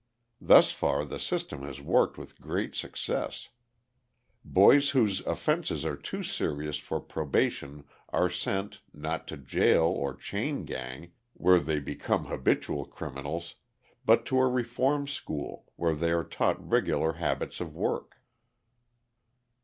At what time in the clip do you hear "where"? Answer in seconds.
11.35-11.59, 15.75-15.93